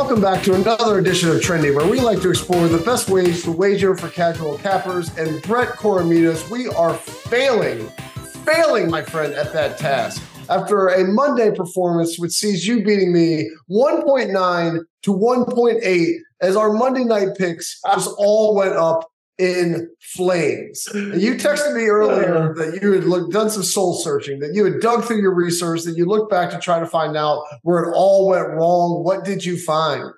[0.00, 3.44] Welcome back to another edition of Trendy, where we like to explore the best ways
[3.44, 5.14] to wager for casual cappers.
[5.18, 7.86] And Brett Koremenos, we are failing,
[8.46, 10.22] failing, my friend, at that task.
[10.48, 17.04] After a Monday performance, which sees you beating me 1.9 to 1.8, as our Monday
[17.04, 19.06] night picks just all went up
[19.40, 20.86] in flames.
[20.88, 24.64] And you texted me earlier that you had looked, done some soul searching, that you
[24.64, 27.82] had dug through your research, that you looked back to try to find out where
[27.82, 29.02] it all went wrong.
[29.02, 30.12] What did you find?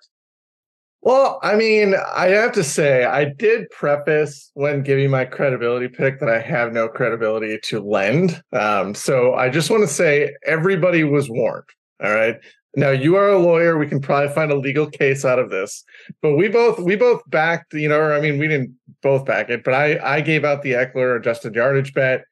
[1.05, 6.20] Well, I mean, I have to say, I did preface when giving my credibility pick
[6.20, 8.41] that I have no credibility to lend.
[8.53, 11.64] Um, so I just want to say everybody was warned.
[12.03, 12.36] All right.
[12.75, 13.78] Now you are a lawyer.
[13.78, 15.84] We can probably find a legal case out of this,
[16.23, 17.75] but we both we both backed.
[17.75, 20.62] You know, or I mean, we didn't both back it, but I I gave out
[20.62, 22.25] the Ekeler adjusted yardage bet.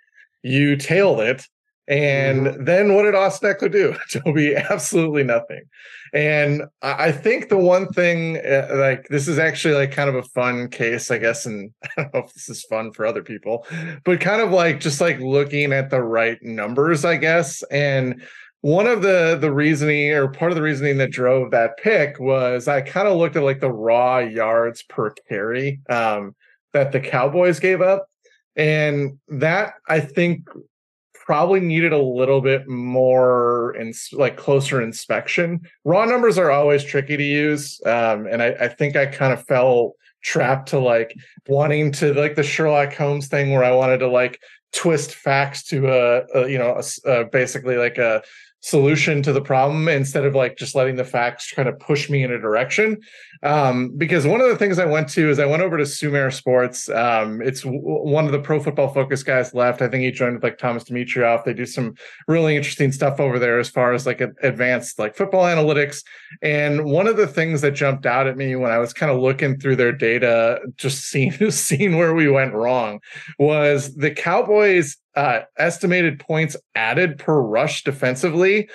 [0.42, 1.47] You tailed it,
[1.91, 2.64] and mm-hmm.
[2.64, 3.97] then what did Austin Ekeler do?
[4.10, 5.62] Toby, absolutely nothing.
[6.12, 10.22] And I think the one thing, uh, like this is actually like kind of a
[10.22, 13.66] fun case, I guess, and I don't know if this is fun for other people,
[14.04, 18.22] but kind of like just like looking at the right numbers, I guess, and
[18.62, 22.69] one of the the reasoning or part of the reasoning that drove that pick was
[22.69, 26.34] I kind of looked at like the raw yards per carry um,
[26.72, 28.06] that the Cowboys gave up,
[28.56, 30.48] and that I think
[31.14, 35.61] probably needed a little bit more in like closer inspection.
[35.84, 39.44] Raw numbers are always tricky to use, um, and I, I think I kind of
[39.47, 41.16] fell trapped to like
[41.48, 44.38] wanting to like the Sherlock Holmes thing where I wanted to like
[44.72, 48.22] twist facts to a, a you know a, a basically like a
[48.60, 52.22] solution to the problem instead of like just letting the facts kind of push me
[52.22, 53.00] in a direction.
[53.42, 56.30] Um, because one of the things I went to is I went over to Sumer
[56.30, 56.90] Sports.
[56.90, 59.80] Um, it's w- one of the pro football focus guys left.
[59.80, 61.44] I think he joined with like Thomas Dimitroff.
[61.44, 61.94] They do some
[62.28, 66.04] really interesting stuff over there as far as like advanced like football analytics.
[66.42, 69.18] And one of the things that jumped out at me when I was kind of
[69.20, 73.00] looking through their data, just seeing seeing where we went wrong,
[73.38, 78.68] was the Cowboys uh, estimated points added per rush defensively,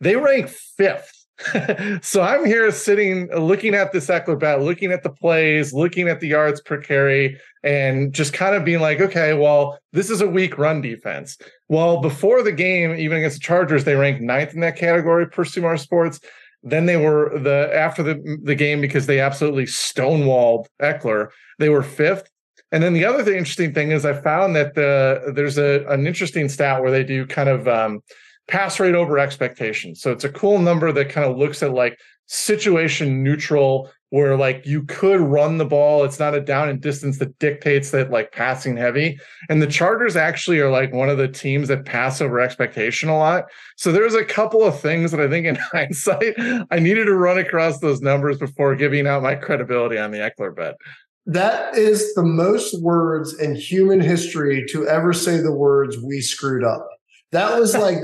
[0.00, 1.19] they rank fifth.
[2.02, 6.20] so I'm here sitting, looking at this Ekeler bet, looking at the plays, looking at
[6.20, 10.28] the yards per carry, and just kind of being like, okay, well, this is a
[10.28, 11.38] weak run defense.
[11.68, 15.44] Well, before the game, even against the Chargers, they ranked ninth in that category per
[15.44, 16.20] Sumer Sports.
[16.62, 21.28] Then they were the after the the game because they absolutely stonewalled Ekeler.
[21.58, 22.30] They were fifth.
[22.72, 26.06] And then the other thing, interesting thing is I found that the there's a an
[26.06, 28.02] interesting stat where they do kind of um,
[28.48, 29.94] pass rate over expectation.
[29.94, 34.66] So it's a cool number that kind of looks at like situation neutral, where like
[34.66, 36.04] you could run the ball.
[36.04, 39.18] It's not a down and distance that dictates that like passing heavy.
[39.48, 43.16] And the Chargers actually are like one of the teams that pass over expectation a
[43.16, 43.44] lot.
[43.76, 46.34] So there's a couple of things that I think in hindsight
[46.70, 50.54] I needed to run across those numbers before giving out my credibility on the Ekeler
[50.54, 50.74] bet.
[51.26, 56.64] That is the most words in human history to ever say the words "we screwed
[56.64, 56.88] up."
[57.32, 57.98] That was like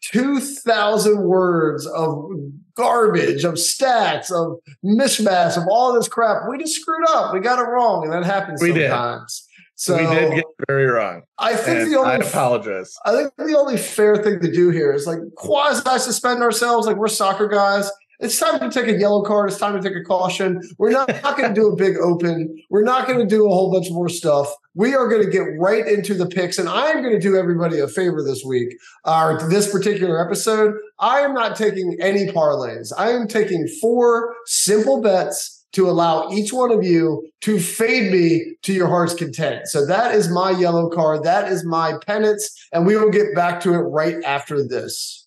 [0.02, 2.30] 2,000 words of
[2.76, 6.48] garbage, of stats, of mishmash, of all this crap.
[6.48, 7.34] We just screwed up.
[7.34, 8.04] We got it wrong.
[8.04, 9.40] And that happens we sometimes.
[9.40, 9.54] Did.
[9.76, 11.22] So we did get very wrong.
[11.38, 12.96] I think the only I apologize.
[13.04, 16.96] I think the only fair thing to do here is like quasi suspend ourselves, like
[16.96, 17.90] we're soccer guys,
[18.24, 19.50] it's time to take a yellow card.
[19.50, 20.62] It's time to take a caution.
[20.78, 22.58] We're not, not going to do a big open.
[22.70, 24.52] We're not going to do a whole bunch more stuff.
[24.74, 26.58] We are going to get right into the picks.
[26.58, 30.74] And I'm going to do everybody a favor this week, or uh, this particular episode.
[30.98, 32.92] I am not taking any parlays.
[32.96, 38.56] I am taking four simple bets to allow each one of you to fade me
[38.62, 39.66] to your heart's content.
[39.66, 41.24] So that is my yellow card.
[41.24, 42.48] That is my penance.
[42.72, 45.26] And we will get back to it right after this.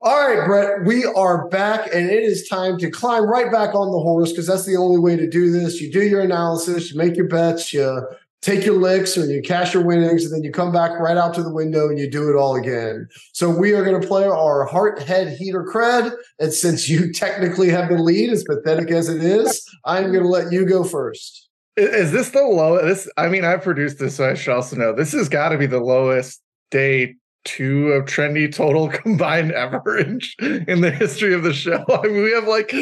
[0.00, 3.90] All right, Brett, we are back, and it is time to climb right back on
[3.90, 5.80] the horse because that's the only way to do this.
[5.80, 8.06] You do your analysis, you make your bets, you
[8.40, 11.34] take your licks, or you cash your winnings, and then you come back right out
[11.34, 13.08] to the window and you do it all again.
[13.32, 16.12] So we are going to play our heart, head, heater, cred.
[16.38, 20.30] And since you technically have the lead, as pathetic as it is, I'm going to
[20.30, 21.48] let you go first.
[21.76, 22.84] Is this the lowest?
[22.84, 25.58] This, I mean, I produced this, so I should also know this has got to
[25.58, 26.40] be the lowest
[26.70, 31.84] day two of trendy total combined average in the history of the show.
[31.88, 32.74] I mean, we have like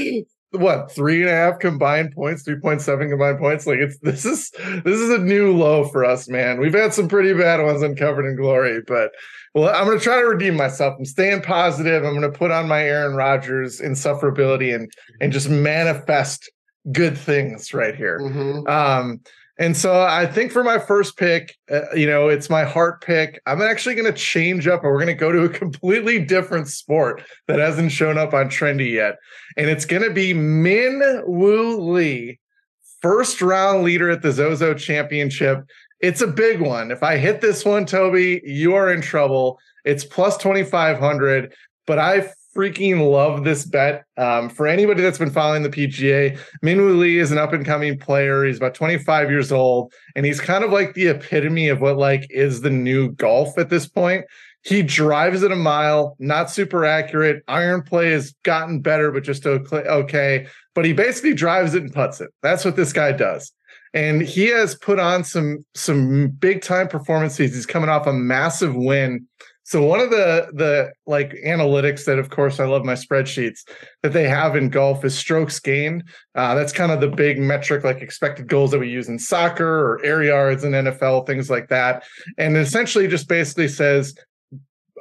[0.53, 3.67] what three and a half combined points, three point seven combined points.
[3.67, 4.51] Like it's this is
[4.85, 6.61] this is a new low for us, man.
[6.61, 9.13] We've had some pretty bad ones uncovered in glory, but
[9.55, 10.97] well, I'm gonna try to redeem myself.
[10.99, 12.05] I'm staying positive.
[12.05, 16.51] I'm gonna put on my Aaron Rodgers insufferability and and just manifest
[16.93, 18.21] good things right here.
[18.21, 18.69] Mm-hmm.
[18.69, 19.21] Um,
[19.59, 23.41] and so I think for my first pick, uh, you know, it's my heart pick.
[23.47, 26.69] I'm actually going to change up and we're going to go to a completely different
[26.69, 29.17] sport that hasn't shown up on Trendy yet.
[29.57, 32.39] And it's going to be Min Woo Lee,
[33.01, 35.65] first round leader at the Zozo Championship.
[36.01, 36.91] It's a big one.
[36.91, 39.59] If I hit this one, Toby, you are in trouble.
[39.87, 41.55] It's plus 2,500,
[41.87, 44.05] but I freaking love this bet.
[44.17, 47.99] Um, for anybody that's been following the PGA, Minwoo Lee is an up and coming
[47.99, 48.45] player.
[48.45, 52.27] He's about 25 years old, and he's kind of like the epitome of what like
[52.31, 54.25] is the new golf at this point.
[54.63, 57.45] He drives it a mile, not super accurate.
[57.47, 60.49] Iron play has gotten better, but just okay.
[60.75, 62.31] But he basically drives it and puts it.
[62.43, 63.53] That's what this guy does.
[63.95, 67.55] And he has put on some some big time performances.
[67.55, 69.27] He's coming off a massive win
[69.67, 73.69] so one of the the like analytics that, of course, I love my spreadsheets
[74.05, 76.05] that they have in golf is strokes gained.
[76.37, 79.67] Uh, that's kind of the big metric, like expected goals that we use in soccer
[79.67, 82.05] or air yards in NFL, things like that.
[82.39, 84.17] And essentially, just basically says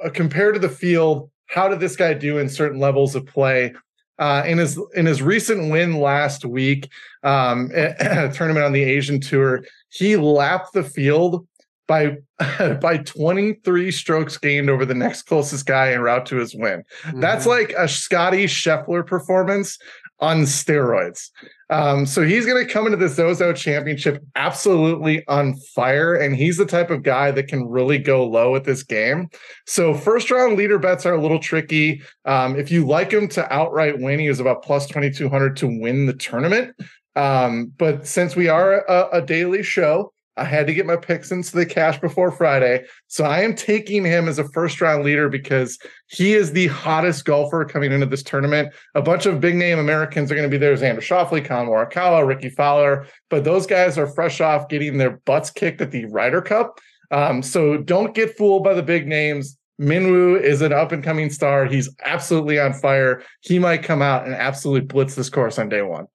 [0.04, 3.72] uh, compared to the field, how did this guy do in certain levels of play?
[4.18, 6.90] Uh, in his in his recent win last week,
[7.22, 11.48] um, a tournament on the Asian Tour, he lapped the field
[11.88, 12.18] by
[12.82, 16.84] by 23 strokes gained over the next closest guy en route to his win.
[17.04, 17.20] Mm-hmm.
[17.20, 19.78] That's like a Scottie Scheffler performance
[20.20, 21.30] on steroids.
[21.70, 26.58] Um, so he's going to come into the Zozo Championship absolutely on fire, and he's
[26.58, 29.30] the type of guy that can really go low at this game.
[29.66, 32.02] So first round leader bets are a little tricky.
[32.26, 36.06] Um, if you like him to outright win, he is about plus 2200 to win
[36.06, 36.76] the tournament.
[37.16, 41.32] Um, but since we are a, a daily show, I had to get my picks
[41.32, 42.86] into the cash before Friday.
[43.08, 47.26] So I am taking him as a first round leader because he is the hottest
[47.26, 48.74] golfer coming into this tournament.
[48.96, 50.76] A bunch of big name Americans are going to be there.
[50.76, 53.08] Xander Schauffele, Collin Morikawa, Rickie Fowler.
[53.30, 56.80] But those guys are fresh off getting their butts kicked at the Ryder Cup.
[57.12, 59.58] Um, so don't get fooled by the big names.
[59.80, 61.66] Minwoo is an up and coming star.
[61.66, 63.24] He's absolutely on fire.
[63.42, 66.08] He might come out and absolutely blitz this course on day one.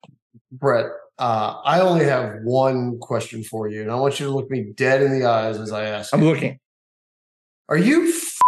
[0.50, 0.86] Brett,
[1.20, 4.72] uh, I only have one question for you, and I want you to look me
[4.74, 6.14] dead in the eyes as I ask.
[6.14, 6.28] I'm you.
[6.28, 6.58] looking.
[7.68, 8.38] Are you f-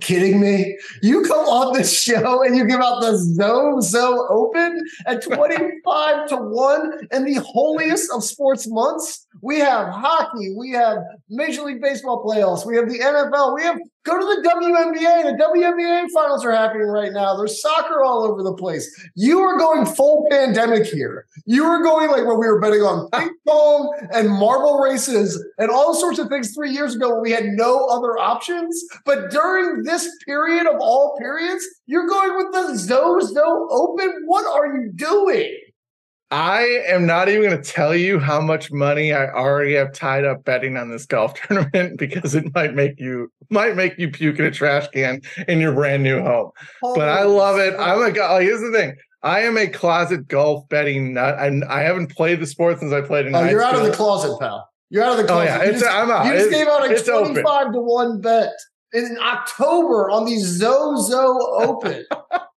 [0.00, 0.76] kidding me?
[1.02, 6.36] You come on this show and you give out the Zozo Open at 25 to
[6.36, 9.26] 1 in the holiest of sports months?
[9.40, 10.98] We have hockey, we have
[11.30, 15.24] Major League Baseball playoffs, we have the NFL, we have go to the WNBA.
[15.24, 17.36] The WNBA finals are happening right now.
[17.36, 18.88] There's soccer all over the place.
[19.14, 21.26] You are going full pandemic here.
[21.46, 25.70] You are going like when we were betting on ping pong and marble races and
[25.70, 28.82] all sorts of things three years ago when we had no other options.
[29.04, 34.22] But during this period of all periods, you're going with the Zozo Open.
[34.26, 35.56] What are you doing?
[36.32, 40.24] I am not even going to tell you how much money I already have tied
[40.24, 44.38] up betting on this golf tournament because it might make you might make you puke
[44.38, 46.50] in a trash can in your brand new home.
[46.82, 47.74] Holy but I love it.
[47.78, 48.32] I'm a guy.
[48.32, 48.96] Like, oh, here's the thing.
[49.22, 51.36] I am a closet golf betting nut.
[51.38, 53.34] and I haven't played the sport since I played in.
[53.36, 54.66] Oh, you're out of the closet, pal.
[54.88, 55.44] You're out of the Oh closet.
[55.50, 56.24] yeah, you it's, just, I'm out.
[56.26, 57.32] you just It's- gave out a it's open.
[57.34, 58.52] 25 to 1 bet
[58.94, 62.04] in October on the Zozo Open.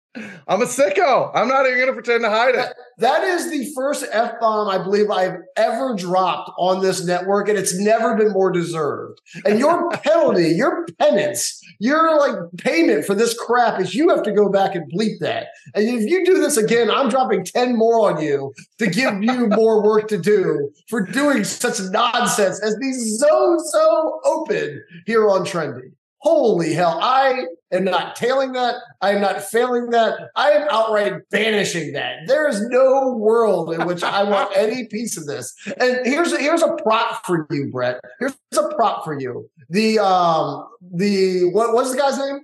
[0.48, 1.32] I'm a sicko.
[1.34, 2.74] I'm not even going to pretend to hide it.
[2.98, 7.58] That is the first F bomb I believe I've ever dropped on this network, and
[7.58, 9.20] it's never been more deserved.
[9.46, 14.32] And your penalty, your penance, your like payment for this crap is you have to
[14.32, 15.48] go back and bleep that.
[15.74, 19.48] And if you do this again, I'm dropping 10 more on you to give you
[19.50, 25.46] more work to do for doing such nonsense as these so, so Open here on
[25.46, 25.92] Trendy.
[26.20, 26.98] Holy hell.
[27.02, 28.76] I am not tailing that.
[29.02, 30.30] I am not failing that.
[30.36, 32.26] I am outright banishing that.
[32.26, 35.54] There is no world in which I want any piece of this.
[35.80, 38.00] And here's a, here's a prop for you, Brett.
[38.20, 39.50] Here's a prop for you.
[39.70, 42.40] The um the what was the guy's name?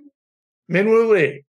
[0.70, 1.44] Minwoo Lee.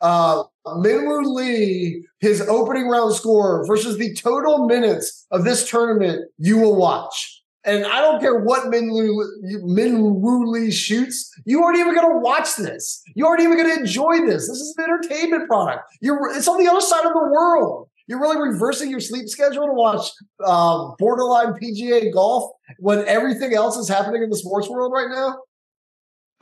[0.00, 6.58] Uh Minwoo Lee, his opening round score versus the total minutes of this tournament you
[6.58, 7.33] will watch.
[7.66, 9.24] And I don't care what Minwoo,
[9.62, 11.32] Minwoo Lee shoots.
[11.46, 13.02] You aren't even going to watch this.
[13.14, 14.48] You aren't even going to enjoy this.
[14.48, 15.84] This is an entertainment product.
[16.00, 17.88] You're it's on the other side of the world.
[18.06, 20.10] You're really reversing your sleep schedule to watch
[20.44, 25.38] uh, borderline PGA golf when everything else is happening in the sports world right now.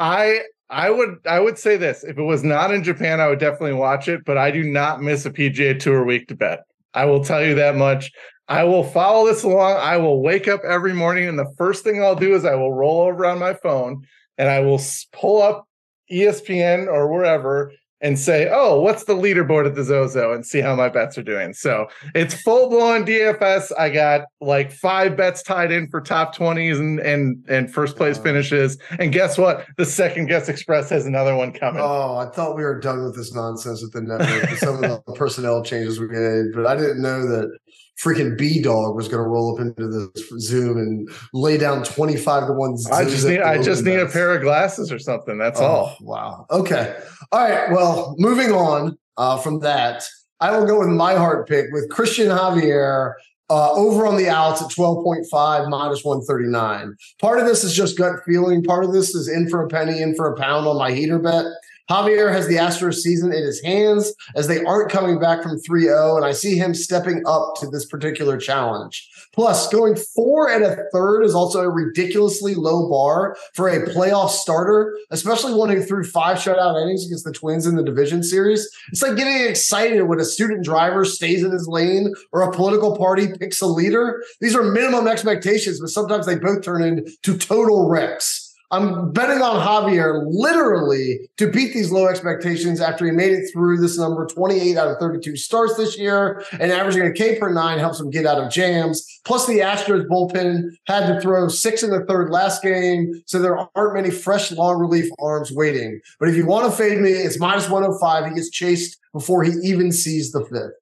[0.00, 2.02] I I would I would say this.
[2.02, 5.02] If it was not in Japan, I would definitely watch it, but I do not
[5.02, 6.64] miss a PGA Tour week to bet.
[6.94, 8.10] I will tell you that much.
[8.48, 9.76] I will follow this along.
[9.78, 12.72] I will wake up every morning and the first thing I'll do is I will
[12.72, 14.04] roll over on my phone
[14.38, 14.80] and I will
[15.12, 15.66] pull up
[16.10, 20.74] ESPN or wherever and say, "Oh, what's the leaderboard at the Zozo?" and see how
[20.74, 21.52] my bets are doing.
[21.54, 23.70] So, it's full-blown DFS.
[23.78, 28.16] I got like 5 bets tied in for top 20s and and and first place
[28.18, 28.24] Wow.
[28.24, 28.76] finishes.
[28.98, 29.64] And guess what?
[29.76, 31.80] The second guess express has another one coming.
[31.80, 35.12] Oh, I thought we were done with this nonsense with the network some of the
[35.14, 37.56] personnel changes we made, but I didn't know that
[38.00, 42.16] freaking B Dog was going to roll up into this Zoom and lay down twenty
[42.16, 42.76] five to one.
[42.92, 45.38] I just need I just need a pair of glasses or something.
[45.38, 45.96] That's Oh, all.
[46.00, 46.46] Wow.
[46.50, 46.96] Okay.
[47.30, 47.70] All right.
[47.70, 50.04] Well, moving on uh, from that,
[50.40, 53.14] I will go with my heart pick with Cristian Javier
[53.50, 56.96] uh, over on the outs at 12.5 minus 139.
[57.20, 58.62] Part of this is just gut feeling.
[58.62, 61.18] Part of this is in for a penny, in for a pound on my heater
[61.18, 61.44] bet.
[61.90, 65.82] Javier has the Astros season in his hands as they aren't coming back from 3
[65.82, 69.08] 0, and I see him stepping up to this particular challenge.
[69.32, 74.30] Plus, going four and a third is also a ridiculously low bar for a playoff
[74.30, 78.68] starter, especially one who threw five shutout innings against the Twins in the division series.
[78.90, 82.96] It's like getting excited when a student driver stays in his lane or a political
[82.96, 84.22] party picks a leader.
[84.40, 88.51] These are minimum expectations, but sometimes they both turn into total wrecks.
[88.72, 93.76] I'm betting on Javier literally to beat these low expectations after he made it through
[93.76, 97.78] this number 28 out of 32 starts this year and averaging a K per nine
[97.78, 99.06] helps him get out of jams.
[99.26, 103.58] Plus, the Astros bullpen had to throw six in the third last game, so there
[103.76, 106.00] aren't many fresh long relief arms waiting.
[106.18, 108.30] But if you want to fade me, it's minus 105.
[108.30, 110.81] He gets chased before he even sees the fifth.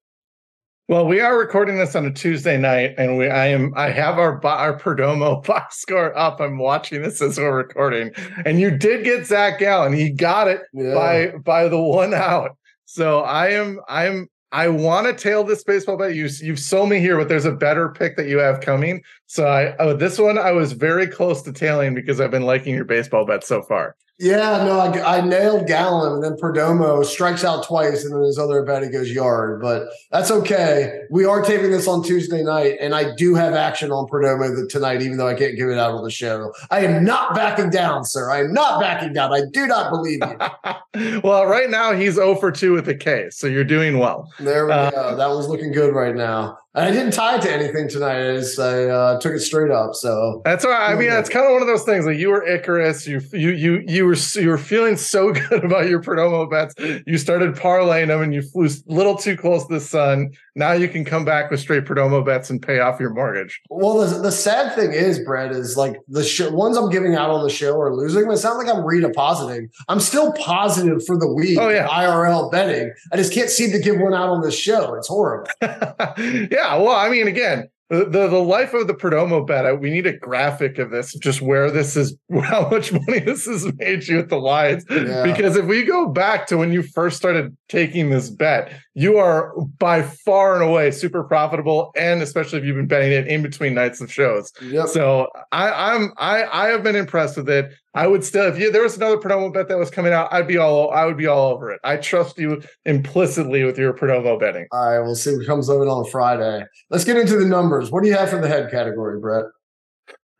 [0.91, 4.19] Well, we are recording this on a Tuesday night, and we I am I have
[4.19, 6.41] our our Perdomo box score up.
[6.41, 8.11] I'm watching this as we're recording,
[8.45, 9.93] and you did get Zach Gallen.
[9.93, 10.93] He got it Yeah.
[10.95, 12.57] by by the one out.
[12.87, 16.17] So I am I'm I want to tail this baseball bet.
[16.17, 19.01] You you've sold me here, but there's a better pick that you have coming.
[19.31, 22.75] So I oh, this one I was very close to tailing because I've been liking
[22.75, 23.95] your baseball bet so far.
[24.19, 28.39] Yeah, no, I, I, nailed Gallen, and then Perdomo strikes out twice, and then his
[28.39, 29.63] other bet he goes yard.
[29.63, 31.03] But that's okay.
[31.11, 35.01] We are taping this on Tuesday night, and I do have action on Perdomo tonight,
[35.01, 36.53] even though I can't give it out on the show.
[36.71, 38.31] I am not backing down, sir.
[38.31, 39.33] I am not backing down.
[39.33, 41.21] I do not believe you.
[41.25, 44.31] well, right now he's 0 for 2 with the case, so you're doing well.
[44.41, 45.17] There we uh, go.
[45.17, 46.59] That was looking good right now.
[46.73, 48.31] And I didn't tie it to anything tonight.
[48.31, 49.97] I just I uh, took it straight up.
[49.97, 52.07] So that's why I mean it's kind of one of those things.
[52.07, 55.89] Like you were Icarus, you you you you were you were feeling so good about
[55.89, 56.75] your Perdomo bets.
[57.07, 60.31] You started parlaying them, and you flew a little too close to the sun.
[60.57, 63.61] Now you can come back with straight Perdomo bets and pay off your mortgage.
[63.71, 67.31] Well, the, the sad thing is, Brett, is like the sh- ones I'm giving out
[67.31, 68.31] on the show are losing.
[68.31, 69.69] It's not like I'm redepositing.
[69.89, 71.59] I'm still positive for the week.
[71.59, 72.93] Oh yeah, IRL betting.
[73.13, 74.95] I just can't seem to give one out on the show.
[74.95, 75.49] It's horrible.
[75.63, 79.81] yeah, well, I mean, again, the, the, the life of the Perdomo bet.
[79.81, 83.71] We need a graphic of this, just where this is, how much money this has
[83.75, 84.85] made you at the lines.
[84.89, 85.25] Yeah.
[85.25, 89.53] Because if we go back to when you first started taking this bet, you are
[89.79, 93.75] by far and away super profitable, and especially if you've been betting it in between
[93.75, 94.53] nights of shows.
[94.63, 94.89] Yep.
[94.89, 97.73] So I, I'm I I have been impressed with it.
[97.95, 100.47] I would still, if you there was another Perdomo bet that was coming out, I'd
[100.47, 101.81] be all I would be all over it.
[101.83, 104.67] I trust you implicitly with your Perdomo betting.
[104.71, 106.65] All right, we'll see what comes of it on Friday.
[106.91, 107.91] Let's get into the numbers.
[107.91, 109.47] What do you have for the head category, Brett?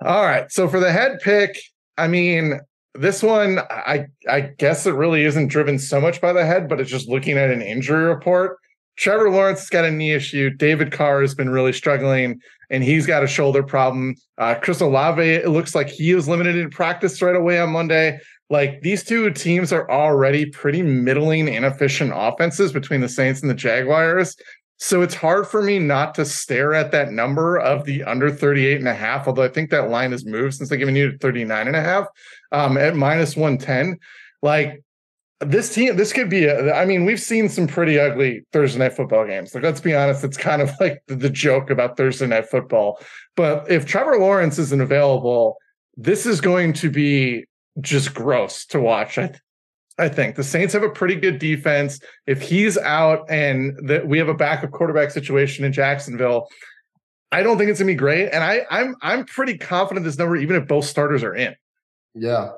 [0.05, 0.51] All right.
[0.51, 1.61] So for the head pick,
[1.99, 2.61] I mean,
[2.95, 6.81] this one, I I guess it really isn't driven so much by the head, but
[6.81, 8.59] it's just looking at an injury report.
[9.01, 10.51] Trevor Lawrence has got a knee issue.
[10.51, 12.39] David Carr has been really struggling,
[12.69, 14.15] and he's got a shoulder problem.
[14.37, 18.21] Uh, Chris Olave, it looks like he was limited in practice right away on Monday.
[18.51, 23.55] Like these two teams are already pretty middling, inefficient offenses between the Saints and the
[23.55, 24.37] Jaguars.
[24.77, 28.81] So it's hard for me not to stare at that number of the under 38
[28.81, 31.69] and a half, although I think that line has moved since they've given you 39
[31.69, 32.07] and a half
[32.53, 33.99] um, at minus 110.
[34.43, 34.83] Like
[35.41, 36.45] this team, this could be.
[36.45, 39.55] A, I mean, we've seen some pretty ugly Thursday night football games.
[39.55, 43.01] Like, let's be honest, it's kind of like the, joke about Thursday night football.
[43.37, 45.57] But if Trevor Lawrence isn't available,
[45.97, 47.47] this is going to be
[47.81, 49.17] just gross to watch.
[49.17, 49.33] I,
[49.99, 52.01] I think the Saints have a pretty good defense.
[52.27, 56.49] If he's out and that we have a backup quarterback situation in Jacksonville,
[57.33, 58.31] I don't think it's gonna be great.
[58.33, 61.55] And I, I'm I'm pretty confident this number, even if both starters are in.
[62.15, 62.51] Yeah,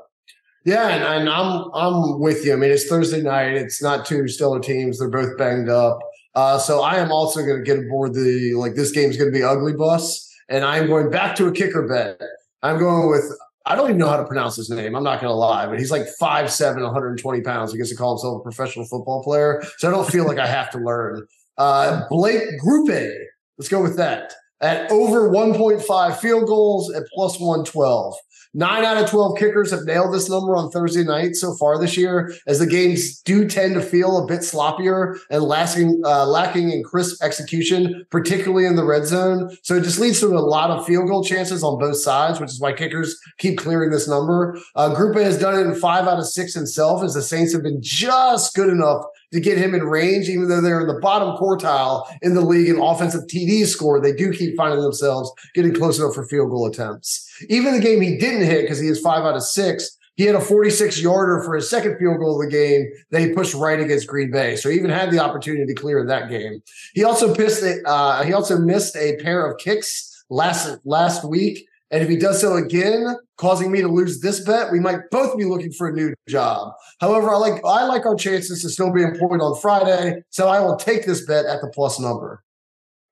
[0.64, 2.52] yeah, and, and, I'm I'm with you.
[2.52, 3.52] I mean, it's Thursday night.
[3.54, 4.98] It's not two stellar teams.
[4.98, 5.98] They're both banged up.
[6.34, 9.36] Uh, so I am also going to get aboard the like this game's going to
[9.36, 12.20] be ugly bus, and I'm going back to a kicker bet.
[12.62, 14.94] I'm going with I don't even know how to pronounce his name.
[14.96, 17.70] I'm not going to lie, but he's like 5'7", 120 pounds.
[17.72, 20.46] He gets to call himself a professional football player, so I don't feel like I
[20.46, 21.26] have to learn.
[21.58, 23.16] Uh, Blake Grupe.
[23.58, 28.14] Let's go with that at over 1.5 field goals at plus 112.
[28.54, 31.96] Nine out of 12 kickers have nailed this number on Thursday night so far this
[31.96, 36.70] year, as the games do tend to feel a bit sloppier and lacking, uh, lacking
[36.70, 39.56] in crisp execution, particularly in the red zone.
[39.62, 42.50] So it just leads to a lot of field goal chances on both sides, which
[42.50, 44.58] is why kickers keep clearing this number.
[44.74, 47.62] Uh, Grupe has done it in five out of six himself, as the Saints have
[47.62, 51.36] been just good enough to get him in range, even though they're in the bottom
[51.36, 54.00] quartile in the league in offensive TD score.
[54.00, 57.28] They do keep finding themselves getting close enough for field goal attempts.
[57.48, 59.98] Even the game he didn't hit because he is five out of six.
[60.16, 63.32] He had a 46 yarder for his second field goal of the game that he
[63.32, 64.56] pushed right against Green Bay.
[64.56, 66.62] So he even had the opportunity to clear that game.
[66.94, 71.66] He also missed a, uh, he also missed a pair of kicks last last week
[71.92, 75.36] and if he does so again, causing me to lose this bet, we might both
[75.36, 76.72] be looking for a new job.
[77.00, 80.60] However, I like I like our chances to still be employed on Friday, so I
[80.60, 82.42] will take this bet at the plus number.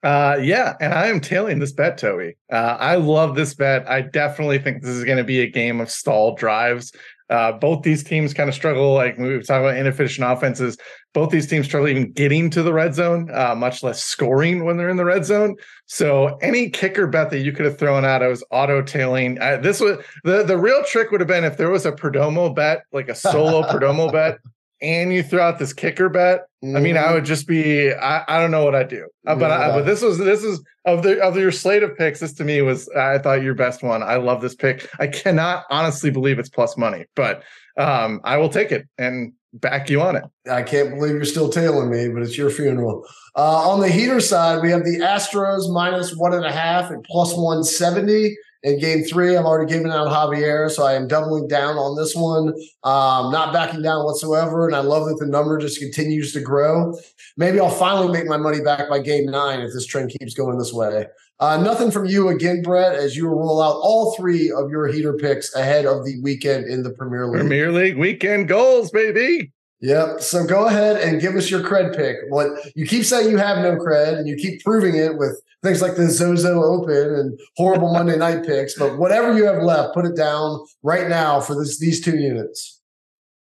[0.02, 2.36] Uh, yeah, and I am tailing this bet, Toby.
[2.50, 3.86] Uh, I love this bet.
[3.86, 6.92] I definitely think this is going to be a game of stall drives.
[7.30, 10.76] Uh, both these teams kind of struggle, like we were talking about inefficient offenses.
[11.14, 14.76] Both these teams struggle even getting to the red zone, uh, much less scoring when
[14.76, 15.54] they're in the red zone.
[15.86, 19.36] So any kicker bet that you could have thrown out, I was auto tailing.
[19.36, 22.82] This was the the real trick would have been if there was a Perdomo bet,
[22.92, 24.38] like a solo Perdomo bet,
[24.82, 26.76] and you throw out this kicker bet, mm-hmm.
[26.76, 29.06] I mean, I would just be I, I don't know what I'd do.
[29.26, 32.20] Uh, but I, but this was this is of the of your slate of picks.
[32.20, 34.02] This to me was I thought your best one.
[34.02, 34.88] I love this pick.
[34.98, 37.42] I cannot honestly believe it's plus money, but
[37.76, 40.24] um, I will take it and back you on it.
[40.50, 43.04] I can't believe you're still tailing me, but it's your funeral.
[43.36, 47.02] Uh, on the heater side, we have the Astros minus one and a half at
[47.04, 48.36] plus one seventy.
[48.62, 52.14] In game three, I've already given out Javier, so I am doubling down on this
[52.14, 52.48] one,
[52.84, 54.66] um, not backing down whatsoever.
[54.66, 56.94] And I love that the number just continues to grow.
[57.38, 60.58] Maybe I'll finally make my money back by game nine if this trend keeps going
[60.58, 61.06] this way.
[61.38, 65.14] Uh, nothing from you again, Brett, as you roll out all three of your heater
[65.14, 67.40] picks ahead of the weekend in the Premier League.
[67.40, 69.52] Premier League weekend goals, baby.
[69.82, 70.20] Yep.
[70.20, 72.16] So go ahead and give us your cred pick.
[72.28, 75.80] What you keep saying you have no cred, and you keep proving it with things
[75.80, 78.78] like the Zozo Open and horrible Monday night picks.
[78.78, 82.80] But whatever you have left, put it down right now for this these two units.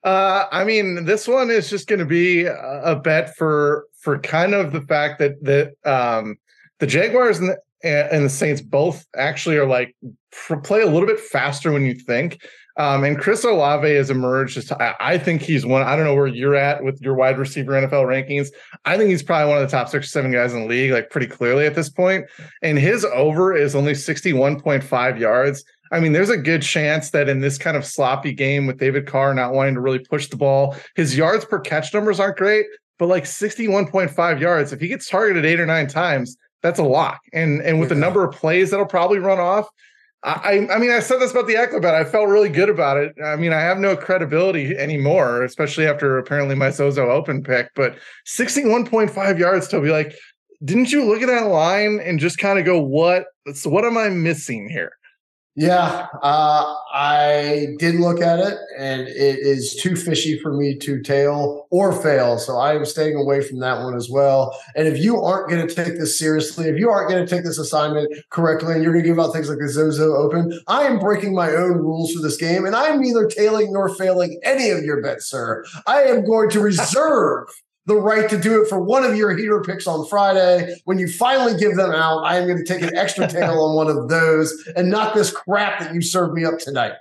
[0.05, 4.55] Uh, I mean, this one is just going to be a, bet for for kind
[4.55, 6.37] of the fact that that um,
[6.81, 9.97] the Jaguars and the, and the Saints both actually are like
[10.63, 12.39] play a little bit faster when you think.
[12.79, 14.59] Um, and Chris Olave has emerged.
[14.59, 15.83] As, I, I think he's one.
[15.83, 18.49] I don't know where you're at with your wide receiver NFL rankings.
[18.85, 20.93] I think he's probably one of the top six or seven guys in the league,
[20.93, 22.27] like pretty clearly at this point.
[22.63, 25.65] And his over is only 61.5 yards.
[25.93, 29.07] I mean, there's a good chance that in this kind of sloppy game with David
[29.07, 32.67] Carr not wanting to really push the ball, his yards per catch numbers aren't great,
[32.99, 37.21] but like 61.5 yards, if he gets targeted eight or nine times, that's a lock.
[37.33, 37.95] And and with yeah.
[37.95, 39.69] the number of plays that'll probably run off,
[40.23, 41.95] I, I mean, I said this about the bet.
[41.95, 43.15] I felt really good about it.
[43.25, 47.69] I mean, I have no credibility anymore, especially after apparently my Zozo Open pick.
[47.77, 50.17] But 61.5 yards to be like,
[50.65, 53.27] didn't you look at that line and just kind of go, what?
[53.55, 54.93] So what am I missing here?
[55.59, 61.01] Yeah, uh, I did look at it, and it is too fishy for me to
[61.01, 62.39] tail or fail.
[62.39, 64.55] So I am staying away from that one as well.
[64.75, 67.43] And if you aren't going to take this seriously, if you aren't going to take
[67.43, 70.83] this assignment correctly, and you're going to give out things like the Zozo Open, I
[70.83, 74.69] am breaking my own rules for this game, and I'm neither tailing nor failing any
[74.69, 75.65] of your bets, sir.
[75.87, 77.49] I am going to reserve
[77.87, 80.77] the right to do it for one of your heater picks on Friday.
[80.85, 83.77] When you finally give them out, I am going to take an extra tail on
[83.77, 86.93] one of those and not this crap that you served me up tonight.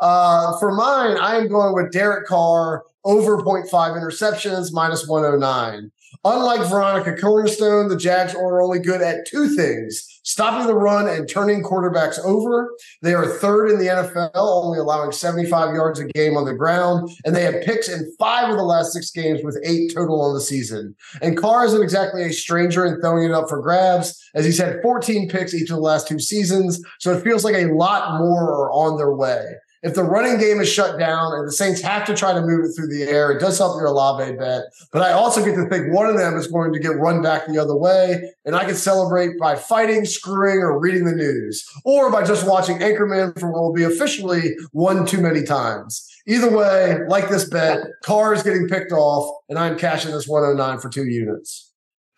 [0.00, 5.90] Uh, for mine, I am going with Derek Carr over 0.5 interceptions minus 109.
[6.24, 11.26] Unlike Veronica Corningstone, the Jags are only good at two things stopping the run and
[11.26, 12.74] turning quarterbacks over.
[13.00, 17.10] They are third in the NFL, only allowing 75 yards a game on the ground.
[17.24, 20.34] And they have picks in five of the last six games with eight total on
[20.34, 20.94] the season.
[21.22, 24.82] And Carr isn't exactly a stranger in throwing it up for grabs, as he's had
[24.82, 26.78] 14 picks each of the last two seasons.
[26.98, 30.60] So it feels like a lot more are on their way if the running game
[30.60, 33.30] is shut down and the Saints have to try to move it through the air,
[33.30, 34.62] it does help your Olave bet.
[34.92, 37.46] But I also get to think one of them is going to get run back
[37.46, 42.10] the other way, and I can celebrate by fighting, screwing, or reading the news, or
[42.10, 46.04] by just watching Anchorman for what will be officially one too many times.
[46.26, 50.78] Either way, like this bet, Carr is getting picked off, and I'm cashing this 109
[50.78, 51.67] for two units.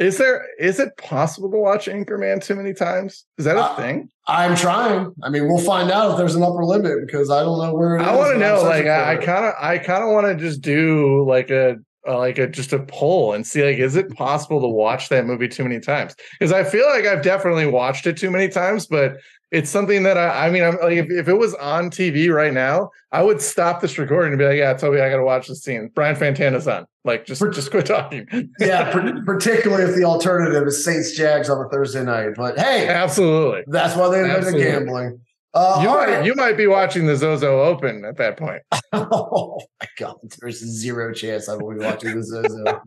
[0.00, 3.26] Is there is it possible to watch Anchorman too many times?
[3.36, 4.08] Is that a uh, thing?
[4.26, 5.12] I'm trying.
[5.22, 8.00] I mean, we'll find out if there's an upper limit because I don't know where
[8.00, 8.62] I want to know.
[8.62, 11.76] Like, I kind of, I kind of want to just do like a
[12.08, 15.26] uh, like a just a poll and see like is it possible to watch that
[15.26, 18.86] movie too many times because i feel like i've definitely watched it too many times
[18.86, 19.18] but
[19.50, 22.52] it's something that I, I mean, I'm like, if, if it was on TV right
[22.52, 25.48] now, I would stop this recording and be like, yeah, Toby, I got to watch
[25.48, 25.90] this scene.
[25.94, 26.86] Brian Fantana's on.
[27.04, 28.28] Like, just, just quit talking.
[28.60, 28.92] yeah.
[29.24, 32.34] particularly if the alternative is Saints Jags on a Thursday night.
[32.36, 33.62] But hey, absolutely.
[33.66, 35.20] That's why they invented gambling.
[35.52, 38.62] Uh, you, might, you might be watching the Zozo Open at that point.
[38.92, 40.16] oh my God.
[40.40, 42.64] There's zero chance I will be watching the Zozo.
[42.64, 42.80] uh,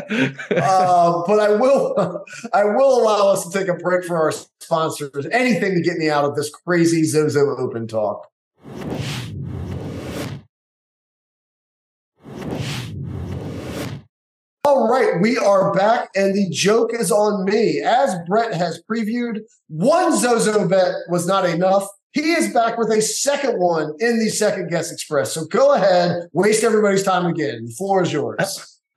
[1.26, 2.24] but I will,
[2.54, 5.26] I will allow us to take a break for our sponsors.
[5.30, 8.26] Anything to get me out of this crazy Zozo Open talk.
[14.72, 17.82] All right, we are back, and the joke is on me.
[17.82, 21.86] As Brett has previewed, one Zozo bet was not enough.
[22.12, 25.34] He is back with a second one in the second guest express.
[25.34, 27.66] So go ahead, waste everybody's time again.
[27.66, 28.80] The floor is yours.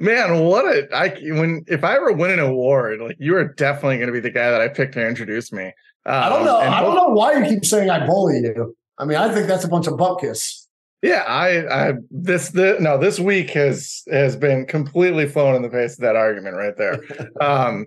[0.00, 3.98] Man, what a I when if I ever win an award, like you are definitely
[3.98, 5.66] going to be the guy that I picked to introduce me.
[6.04, 6.56] Um, I don't know.
[6.56, 8.76] I don't know why you keep saying I bully you.
[8.98, 10.66] I mean, I think that's a bunch of bupkis.
[11.02, 15.70] Yeah, I, I this the no this week has has been completely flown in the
[15.70, 17.00] face of that argument right there.
[17.40, 17.86] um,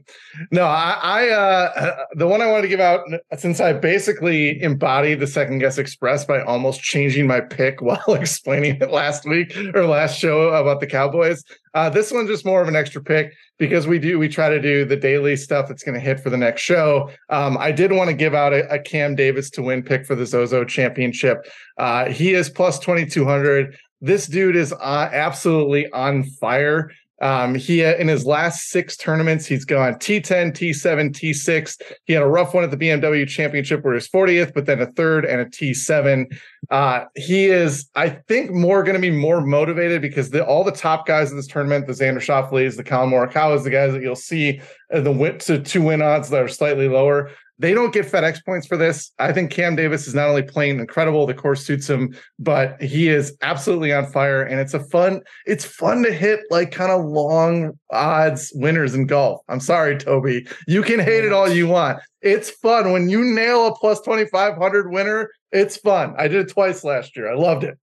[0.50, 3.02] no, I, I uh, the one I wanted to give out
[3.38, 8.78] since I basically embodied the second guess express by almost changing my pick while explaining
[8.82, 11.44] it last week or last show about the Cowboys.
[11.74, 14.62] Uh, this one's just more of an extra pick because we do we try to
[14.62, 17.10] do the daily stuff that's going to hit for the next show.
[17.30, 20.16] Um, I did want to give out a, a, Cam Davis to win pick for
[20.16, 21.46] the Zozo Championship.
[21.78, 23.78] Uh, he is plus twenty two hundred.
[24.02, 26.92] This dude is uh, absolutely on fire.
[27.24, 31.82] Um, he in his last six tournaments, he's gone T10, T7, T6.
[32.04, 34.82] He had a rough one at the BMW Championship where he was 40th, but then
[34.82, 36.38] a third and a T7.
[36.70, 40.74] Uh, he is, I think, more going to be more motivated because the, all the
[40.74, 44.18] top guys in this tournament, the Xander Schauffele's, the Collin Morikawa's, the guys that you'll
[44.18, 44.60] see
[44.94, 48.44] uh, the win to two win odds that are slightly lower, they don't get FedEx
[48.44, 49.12] points for this.
[49.20, 53.10] I think Cam Davis is not only playing incredible, the course suits him, but he
[53.10, 54.44] is absolutely on fire.
[54.44, 59.06] And it's a fun, it's fun to hit like kind of long odds winners in
[59.06, 59.42] golf.
[59.48, 60.48] I'm sorry, Toby.
[60.68, 62.00] You can hate it all you want.
[62.22, 65.30] It's fun when you nail a plus 2500 winner.
[65.52, 66.16] It's fun.
[66.18, 67.32] I did it twice last year.
[67.32, 67.78] I loved it.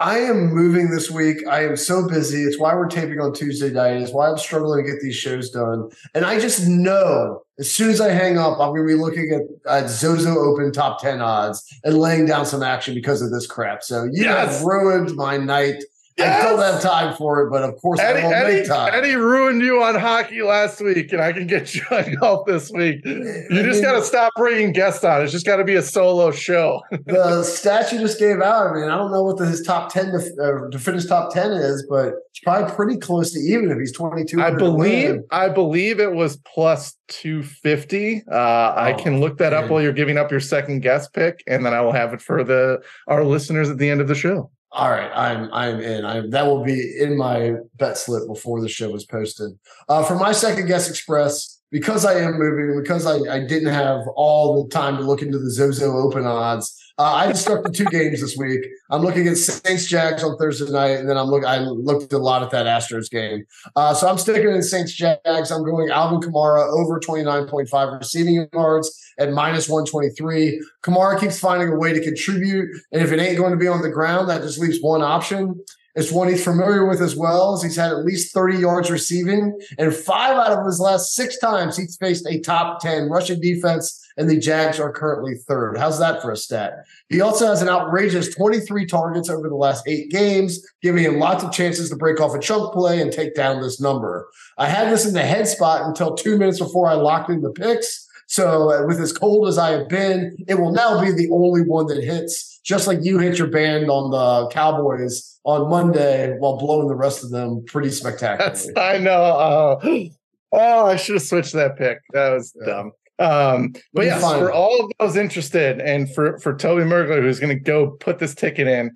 [0.00, 1.38] I am moving this week.
[1.48, 2.42] I am so busy.
[2.42, 3.96] It's why we're taping on Tuesday night.
[3.96, 5.90] It's why I'm struggling to get these shows done.
[6.14, 9.32] And I just know as soon as I hang up, I'm going to be looking
[9.32, 13.46] at, at Zozo Open top 10 odds and laying down some action because of this
[13.48, 13.82] crap.
[13.82, 14.58] So you yes.
[14.58, 15.82] have ruined my night.
[16.18, 16.44] Yes.
[16.44, 18.92] I don't have time for it, but of course Eddie, I will Eddie, make time.
[18.92, 22.72] Eddie ruined you on hockey last week, and I can get you on golf this
[22.72, 23.04] week.
[23.04, 25.22] You just got to stop bringing guests on.
[25.22, 26.82] It's just got to be a solo show.
[27.06, 29.92] the stat you just gave out, I mean, I don't know what the, his top
[29.92, 33.70] 10 to, uh, to finish top 10 is, but it's probably pretty close to even
[33.70, 34.42] if he's 22.
[34.42, 38.22] I believe, I believe it was plus 250.
[38.22, 39.64] Uh, oh, I can look that man.
[39.64, 42.20] up while you're giving up your second guest pick, and then I will have it
[42.20, 44.50] for the our listeners at the end of the show.
[44.70, 46.04] All right, I'm I'm in.
[46.04, 49.58] I that will be in my bet slip before the show is posted.
[49.88, 54.00] Uh, for my second guest express, because I am moving, because I, I didn't have
[54.14, 56.87] all the time to look into the Zozo Open odds.
[56.98, 58.66] Uh, I just stuck to two games this week.
[58.90, 61.44] I'm looking at Saints Jags on Thursday night, and then I'm look.
[61.44, 63.44] I looked a lot at that Astros game.
[63.76, 65.52] Uh, so I'm sticking in Saints Jags.
[65.52, 70.60] I'm going Alvin Kamara over 29.5 receiving yards at minus 123.
[70.82, 73.82] Kamara keeps finding a way to contribute, and if it ain't going to be on
[73.82, 75.60] the ground, that just leaves one option.
[75.94, 79.58] It's one he's familiar with as well, as he's had at least 30 yards receiving,
[79.78, 84.04] and five out of his last six times he's faced a top 10 rushing defense
[84.18, 85.78] and the Jags are currently third.
[85.78, 86.84] How's that for a stat?
[87.08, 91.44] He also has an outrageous 23 targets over the last eight games, giving him lots
[91.44, 94.28] of chances to break off a chunk play and take down this number.
[94.58, 97.52] I had this in the head spot until two minutes before I locked in the
[97.52, 98.06] picks.
[98.26, 101.62] So, uh, with as cold as I have been, it will now be the only
[101.62, 106.58] one that hits, just like you hit your band on the Cowboys on Monday while
[106.58, 108.76] blowing the rest of them pretty spectacularly.
[108.76, 109.22] I know.
[109.22, 110.08] Uh,
[110.52, 112.00] oh, I should have switched that pick.
[112.12, 112.66] That was yeah.
[112.66, 112.92] dumb.
[113.20, 117.56] Um, but yes, for all of those interested, and for for Toby Mergler, who's going
[117.56, 118.94] to go put this ticket in,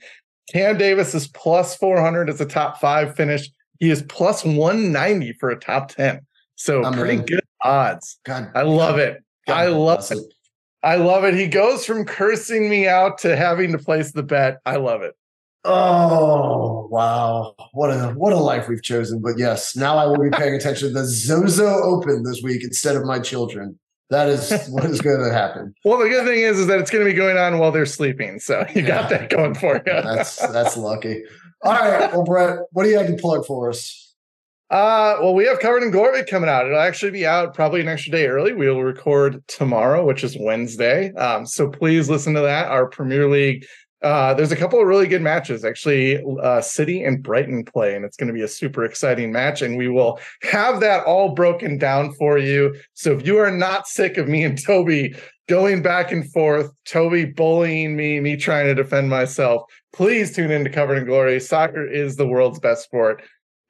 [0.53, 3.49] Cam Davis is plus four hundred as a top five finish.
[3.81, 6.21] He is plus one ninety for a top ten.
[6.57, 7.25] So I'm pretty in.
[7.25, 8.21] good odds.
[8.25, 9.25] God, I love it.
[9.49, 10.19] God, I love it.
[10.19, 10.32] it.
[10.83, 11.35] I love it.
[11.35, 14.61] He goes from cursing me out to having to place the bet.
[14.66, 15.14] I love it.
[15.64, 17.55] Oh wow!
[17.73, 19.21] What a what a life we've chosen.
[19.23, 22.97] But yes, now I will be paying attention to the Zozo Open this week instead
[22.97, 23.79] of my children.
[24.11, 25.73] That is what is going to happen.
[25.85, 27.87] Well, the good thing is, is that it's going to be going on while they're
[27.87, 29.83] sleeping, so you got that going for you.
[29.87, 31.23] that's that's lucky.
[31.62, 34.12] All right, well, Brett, what do you have to plug for us?
[34.73, 36.65] Uh, well, we have covered in glory coming out.
[36.65, 38.55] It'll actually be out probably an extra day early.
[38.55, 41.13] We will record tomorrow, which is Wednesday.
[41.13, 42.69] Um, so please listen to that.
[42.69, 43.67] Our Premier League
[44.03, 46.23] uh, there's a couple of really good matches actually.
[46.43, 49.63] Uh, City and Brighton play, and it's going to be a super exciting match.
[49.63, 52.75] And we will have that all broken down for you.
[52.95, 55.15] So if you are not sick of me and Toby
[55.49, 60.65] going back and forth, Toby bullying me, me trying to defend myself, please tune in
[60.65, 61.39] to Covered in Glory.
[61.39, 63.23] Soccer is the world's best sport.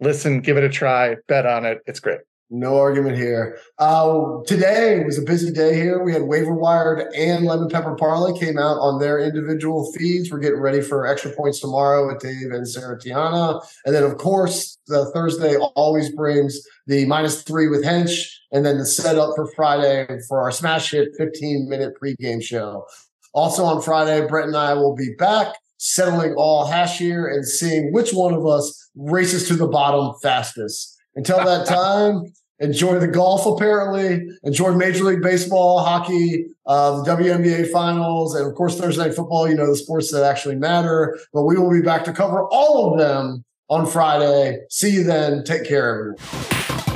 [0.03, 1.81] Listen, give it a try, bet on it.
[1.87, 2.19] It's great.
[2.51, 3.57] No argument here.
[3.79, 6.03] Uh, today was a busy day here.
[6.03, 10.31] We had Waiver Wired and Lemon Pepper Parlay came out on their individual feeds.
[10.31, 13.65] We're getting ready for extra points tomorrow with Dave and Sarah Tiana.
[13.87, 18.79] And then, of course, the Thursday always brings the minus three with Hench and then
[18.79, 22.85] the setup for Friday for our smash hit 15 minute pregame show.
[23.33, 27.93] Also on Friday, Brett and I will be back settling all hash here and seeing
[27.93, 30.97] which one of us races to the bottom fastest.
[31.17, 34.29] Until that time, enjoy the golf apparently.
[34.45, 39.49] Enjoy major league baseball hockey uh, the WNBA finals and of course thursday night football.
[39.49, 41.19] You know the sports that actually matter.
[41.33, 44.61] But we will be back to cover all of them on friday.
[44.71, 45.43] See you then.
[45.43, 46.92] Take care everyone